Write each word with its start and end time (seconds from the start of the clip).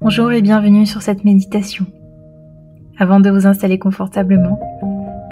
Bonjour 0.00 0.30
et 0.30 0.42
bienvenue 0.42 0.86
sur 0.86 1.02
cette 1.02 1.24
méditation. 1.24 1.84
Avant 3.00 3.18
de 3.18 3.30
vous 3.30 3.48
installer 3.48 3.80
confortablement, 3.80 4.60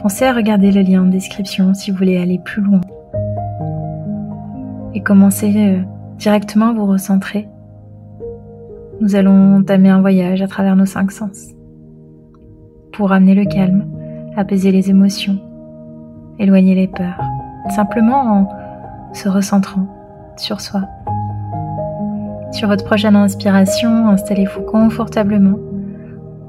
pensez 0.03 0.25
à 0.25 0.33
regarder 0.33 0.73
le 0.73 0.81
lien 0.83 1.05
en 1.05 1.07
description 1.07 1.73
si 1.73 1.93
vous 1.93 1.97
voulez 1.97 2.17
aller 2.17 2.41
plus 2.45 2.63
loin. 2.63 2.81
Et 4.93 5.05
commencez 5.05 5.55
euh, 5.57 5.83
directement 6.19 6.71
à 6.71 6.73
vous 6.73 6.85
recentrer. 6.85 7.47
Nous 9.01 9.15
allons 9.15 9.59
entamer 9.59 9.89
un 9.89 10.01
voyage 10.01 10.43
à 10.43 10.49
travers 10.49 10.75
nos 10.75 10.85
cinq 10.85 11.13
sens 11.13 11.51
pour 12.93 13.13
amener 13.13 13.37
le 13.37 13.45
calme, 13.45 13.87
apaiser 14.37 14.73
les 14.73 14.91
émotions, 14.91 15.39
éloigner 16.41 16.75
les 16.75 16.89
peurs, 16.89 17.23
simplement 17.71 18.33
en 18.33 19.15
se 19.15 19.29
recentrant 19.29 19.87
sur 20.37 20.61
soi. 20.61 20.83
Sur 22.57 22.69
votre 22.69 22.87
prochaine 22.87 23.17
inspiration, 23.17 24.09
installez-vous 24.09 24.63
confortablement, 24.63 25.59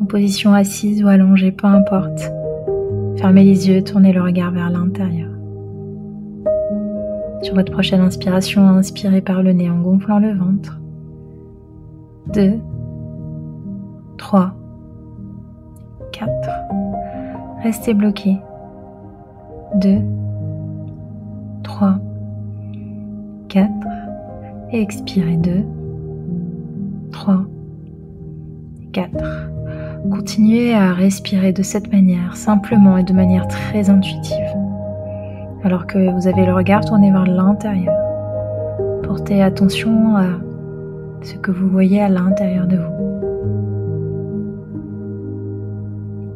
en 0.02 0.06
position 0.06 0.54
assise 0.54 1.04
ou 1.04 1.10
allongée, 1.10 1.52
peu 1.52 1.68
importe. 1.68 2.32
Fermez 3.18 3.44
les 3.44 3.68
yeux, 3.68 3.84
tournez 3.84 4.14
le 4.14 4.22
regard 4.22 4.52
vers 4.52 4.70
l'intérieur. 4.70 5.30
Sur 7.42 7.56
votre 7.56 7.74
prochaine 7.74 8.00
inspiration, 8.00 8.70
inspirez 8.70 9.20
par 9.20 9.44
le 9.44 9.52
nez 9.52 9.70
en 9.70 9.82
gonflant 9.82 10.20
le 10.20 10.32
ventre. 10.34 10.80
2, 12.34 12.54
3, 14.18 14.54
4. 16.14 16.32
Restez 17.64 17.94
bloqué. 17.94 18.38
2, 19.76 19.98
3, 21.64 21.96
4. 23.50 23.70
Et 24.72 24.82
expirez 24.82 25.36
2, 25.36 25.66
3, 27.12 27.46
4. 28.94 29.50
Continuez 30.12 30.74
à 30.74 30.94
respirer 30.94 31.52
de 31.54 31.64
cette 31.64 31.92
manière, 31.92 32.36
simplement 32.36 32.98
et 32.98 33.04
de 33.04 33.14
manière 33.14 33.48
très 33.48 33.90
intuitive. 33.90 34.56
Alors 35.64 35.88
que 35.88 36.12
vous 36.12 36.28
avez 36.28 36.46
le 36.46 36.54
regard 36.54 36.86
tourné 36.86 37.12
vers 37.12 37.26
l'intérieur, 37.26 37.96
portez 39.04 39.42
attention 39.42 40.16
à 40.16 40.26
ce 41.22 41.36
que 41.36 41.52
vous 41.52 41.68
voyez 41.68 42.02
à 42.02 42.10
l'intérieur 42.10 42.68
de 42.68 42.78
vous. 42.78 42.98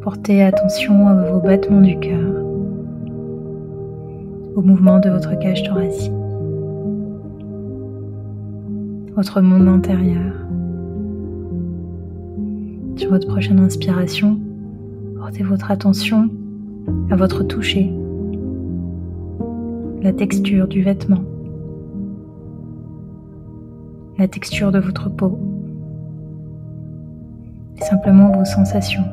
Portez 0.02 0.42
attention 0.42 1.08
à 1.08 1.14
vos 1.14 1.40
battements 1.40 1.80
du 1.80 1.98
cœur, 1.98 2.44
au 4.56 4.62
mouvement 4.62 4.98
de 4.98 5.08
votre 5.10 5.38
cage 5.38 5.62
thoracique, 5.62 6.12
votre 9.14 9.40
monde 9.40 9.68
intérieur. 9.68 10.41
Sur 13.02 13.10
votre 13.10 13.26
prochaine 13.26 13.58
inspiration, 13.58 14.38
portez 15.18 15.42
votre 15.42 15.72
attention 15.72 16.30
à 17.10 17.16
votre 17.16 17.42
toucher, 17.42 17.92
la 20.02 20.12
texture 20.12 20.68
du 20.68 20.82
vêtement, 20.82 21.24
la 24.20 24.28
texture 24.28 24.70
de 24.70 24.78
votre 24.78 25.08
peau, 25.08 25.36
et 27.76 27.82
simplement 27.82 28.30
vos 28.30 28.44
sensations. 28.44 29.04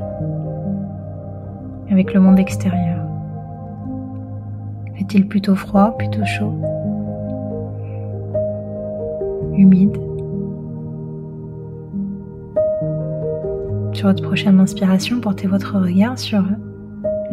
Avec 1.89 2.13
le 2.13 2.19
monde 2.19 2.37
extérieur. 2.37 3.03
Fait-il 4.97 5.27
plutôt 5.27 5.55
froid, 5.55 5.97
plutôt 5.97 6.23
chaud? 6.25 6.53
Humide? 9.57 10.08
Sur 13.99 14.07
votre 14.07 14.23
prochaine 14.23 14.61
inspiration, 14.61 15.19
portez 15.19 15.45
votre 15.45 15.77
regard 15.77 16.17
sur 16.17 16.41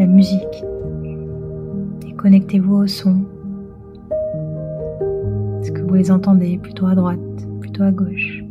la 0.01 0.05
musique 0.05 0.65
et 2.05 2.13
connectez-vous 2.15 2.75
au 2.75 2.87
son. 2.89 3.25
Est-ce 5.61 5.71
que 5.71 5.81
vous 5.83 5.95
les 5.95 6.11
entendez 6.11 6.59
plutôt 6.59 6.87
à 6.87 6.97
droite, 6.97 7.21
plutôt 7.61 7.85
à 7.85 7.93
gauche? 7.93 8.43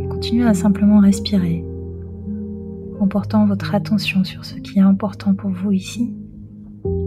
Et 0.00 0.08
continuez 0.08 0.44
à 0.44 0.54
simplement 0.54 0.98
respirer 0.98 1.64
en 2.98 3.06
portant 3.06 3.46
votre 3.46 3.76
attention 3.76 4.24
sur 4.24 4.44
ce 4.44 4.56
qui 4.56 4.80
est 4.80 4.82
important 4.82 5.32
pour 5.32 5.50
vous 5.50 5.70
ici 5.70 6.12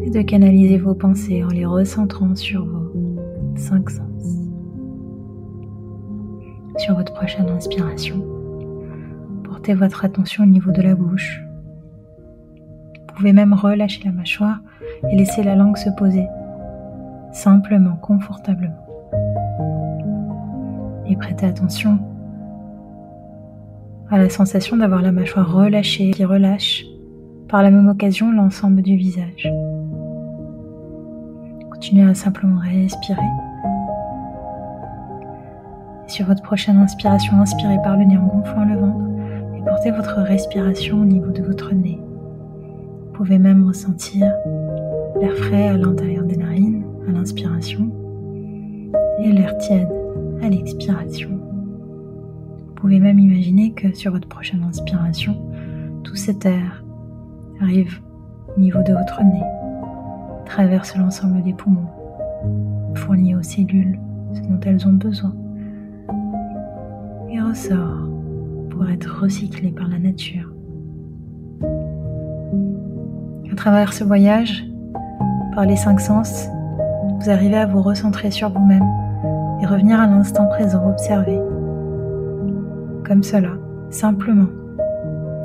et 0.04 0.10
de 0.10 0.22
canaliser 0.22 0.78
vos 0.78 0.96
pensées 0.96 1.44
en 1.44 1.50
les 1.50 1.66
recentrant 1.66 2.34
sur 2.34 2.66
vos 2.66 3.20
cinq 3.58 3.90
sens. 3.90 4.38
Sur 6.78 6.96
votre 6.96 7.14
prochaine 7.14 7.50
inspiration, 7.50 8.26
votre 9.72 10.04
attention 10.04 10.44
au 10.44 10.48
niveau 10.48 10.72
de 10.72 10.82
la 10.82 10.96
bouche. 10.96 11.42
Vous 13.08 13.16
pouvez 13.16 13.32
même 13.32 13.54
relâcher 13.54 14.02
la 14.04 14.12
mâchoire 14.12 14.60
et 15.10 15.16
laisser 15.16 15.44
la 15.44 15.56
langue 15.56 15.78
se 15.78 15.90
poser, 15.92 16.28
simplement, 17.32 17.96
confortablement. 17.96 18.76
Et 21.08 21.16
prêtez 21.16 21.46
attention 21.46 22.00
à 24.10 24.18
la 24.18 24.30
sensation 24.30 24.76
d'avoir 24.76 25.02
la 25.02 25.12
mâchoire 25.12 25.52
relâchée 25.52 26.12
qui 26.12 26.26
relâche 26.26 26.86
par 27.48 27.64
la 27.64 27.72
même 27.72 27.88
occasion 27.88 28.32
l'ensemble 28.32 28.82
du 28.82 28.98
visage. 28.98 29.50
Continuez 31.72 32.10
à 32.10 32.14
simplement 32.14 32.60
respirer. 32.60 33.22
Et 36.06 36.10
sur 36.10 36.26
votre 36.26 36.44
prochaine 36.44 36.78
inspiration, 36.78 37.40
inspirez 37.40 37.78
par 37.84 37.98
le 37.98 38.06
nez 38.06 38.18
en 38.18 38.26
gonflant 38.26 38.66
le 38.66 38.78
ventre 38.78 39.13
portez 39.66 39.92
votre 39.92 40.20
respiration 40.20 41.02
au 41.02 41.06
niveau 41.06 41.32
de 41.32 41.42
votre 41.42 41.74
nez. 41.74 42.00
Vous 42.00 43.14
pouvez 43.14 43.40
même 43.40 43.66
ressentir 43.68 44.32
l'air 45.20 45.36
frais 45.36 45.70
à 45.70 45.78
l'intérieur 45.78 46.26
des 46.26 46.38
narines 46.38 46.84
à 47.08 47.12
l'inspiration 47.12 47.90
et 49.20 49.32
l'air 49.32 49.58
tiède 49.58 49.90
à 50.42 50.50
l'expiration. 50.50 51.30
Vous 51.30 52.74
pouvez 52.76 53.00
même 53.00 53.20
imaginer 53.20 53.72
que 53.72 53.94
sur 53.96 54.12
votre 54.12 54.28
prochaine 54.28 54.64
inspiration, 54.64 55.36
tout 56.04 56.16
cet 56.16 56.46
air 56.46 56.84
arrive 57.62 58.02
au 58.56 58.60
niveau 58.60 58.84
de 58.84 58.94
votre 58.94 59.24
nez, 59.24 59.44
traverse 60.46 60.98
l'ensemble 60.98 61.42
des 61.44 61.54
poumons, 61.54 61.88
fournit 62.96 63.36
aux 63.36 63.44
cellules 63.44 64.00
ce 64.34 64.42
dont 64.42 64.60
elles 64.66 64.88
ont 64.88 64.94
besoin 64.94 65.34
et 67.30 67.40
ressort 67.40 68.03
pour 68.74 68.90
être 68.90 69.22
recyclé 69.22 69.72
par 69.72 69.88
la 69.88 70.00
nature. 70.00 70.52
À 73.52 73.56
travers 73.56 73.94
ce 73.94 74.04
voyage, 74.04 74.66
par 75.54 75.66
les 75.66 75.76
cinq 75.76 76.00
sens, 76.00 76.48
vous 77.20 77.30
arrivez 77.30 77.58
à 77.58 77.68
vous 77.68 77.82
recentrer 77.82 78.32
sur 78.32 78.50
vous-même 78.50 78.84
et 79.62 79.66
revenir 79.68 80.00
à 80.00 80.08
l'instant 80.08 80.48
présent, 80.48 80.90
observer. 80.90 81.40
Comme 83.06 83.22
cela, 83.22 83.52
simplement, 83.92 84.50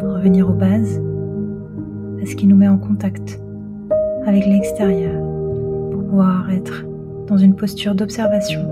revenir 0.02 0.48
aux 0.48 0.54
bases, 0.54 1.00
à 2.22 2.26
ce 2.26 2.34
qui 2.34 2.46
nous 2.46 2.56
met 2.56 2.68
en 2.68 2.78
contact 2.78 3.40
avec 4.26 4.46
l'extérieur, 4.46 5.20
pour 5.92 6.04
pouvoir 6.04 6.50
être 6.50 6.84
dans 7.26 7.36
une 7.36 7.54
posture 7.54 7.94
d'observation, 7.94 8.62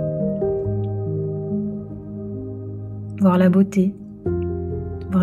voir 3.21 3.37
la 3.37 3.51
beauté, 3.51 3.95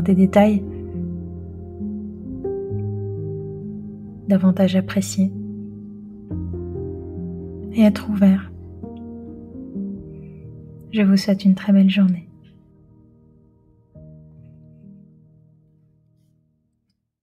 des 0.02 0.16
détails 0.16 0.64
davantage 4.28 4.76
appréciés 4.76 5.32
et 7.74 7.82
être 7.82 8.10
ouvert. 8.10 8.52
Je 10.92 11.02
vous 11.02 11.18
souhaite 11.18 11.44
une 11.44 11.56
très 11.56 11.74
belle 11.74 11.90
journée. 11.90 12.30